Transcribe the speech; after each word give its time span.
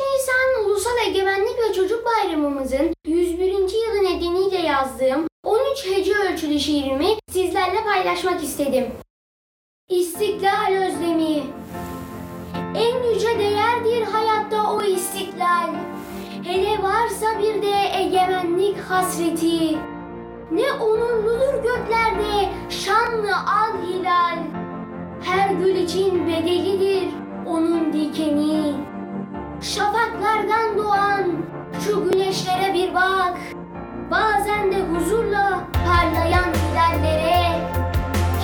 Nisan 0.00 0.64
Ulusal 0.66 0.98
Egemenlik 1.08 1.58
ve 1.58 1.72
Çocuk 1.72 2.04
Bayramımızın 2.06 2.94
101. 3.06 3.52
yılı 3.52 4.04
nedeniyle 4.04 4.58
yazdığım 4.58 5.26
13 5.44 5.86
hece 5.86 6.14
ölçülü 6.14 6.60
şiirimi 6.60 7.06
sizlerle 7.32 7.84
paylaşmak 7.84 8.42
istedim. 8.44 8.86
İstiklal 9.88 10.72
özlemi 10.72 11.42
En 12.74 13.02
yüce 13.02 13.38
değerdir 13.38 14.02
hayatta 14.02 14.72
o 14.72 14.82
istiklal. 14.82 15.74
Hele 16.44 16.82
varsa 16.82 17.38
bir 17.38 17.62
de 17.62 17.74
egemenlik 18.00 18.78
hasreti. 18.78 19.78
Ne 20.50 20.72
onurludur 20.72 21.54
göklerde 21.54 22.48
şanlı 22.70 23.36
al 23.36 23.72
hilal. 23.86 24.38
Her 25.24 25.54
gül 25.54 25.76
için 25.76 26.26
bedelidir 26.26 26.73
şu 31.84 32.10
güneşlere 32.10 32.74
bir 32.74 32.94
bak. 32.94 33.36
Bazen 34.10 34.72
de 34.72 34.76
huzurla 34.80 35.60
parlayan 35.86 36.52
hilallere. 36.54 37.60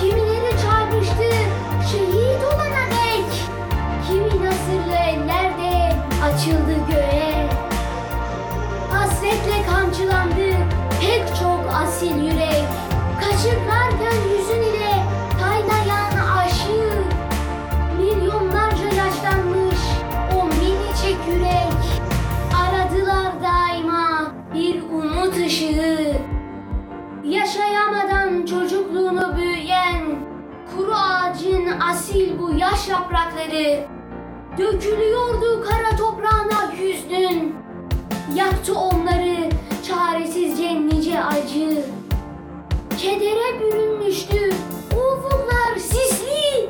Kimileri 0.01 0.51
çarpıştı 0.61 1.31
şehit 1.91 2.43
olana 2.43 2.85
dek. 2.91 3.31
Kimi 4.07 4.45
nasırlı 4.45 4.95
ellerde 4.95 5.95
açıldı 6.23 6.75
asil 31.91 32.39
bu 32.39 32.51
yaş 32.57 32.87
yaprakları 32.89 33.85
dökülüyordu 34.57 35.63
kara 35.63 35.95
toprağına 35.97 36.71
hüznün. 36.73 37.55
Yaktı 38.35 38.75
onları 38.79 39.49
çaresizce 39.87 40.85
nice 40.85 41.23
acı. 41.23 41.83
Kedere 42.97 43.59
bürünmüştü 43.59 44.53
ufuklar 44.91 45.75
sisli. 45.77 46.69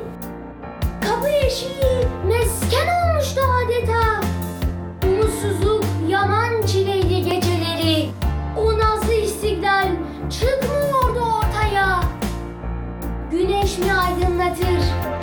Kapı 1.00 1.28
eşiği 1.28 2.06
mesken 2.26 2.86
olmuştu 3.04 3.40
adeta. 3.64 4.20
Umutsuzluk 5.06 5.84
yaman 6.08 6.66
çileyli 6.66 7.22
geceleri. 7.22 8.08
O 8.58 8.78
nazlı 8.78 9.12
istiklal 9.14 9.88
çıkmıyordu 10.30 11.20
ortaya. 11.20 12.00
Güneş 13.30 13.78
mi 13.78 13.92
aydınlatır 13.92 14.21
молодежь. 14.42 15.21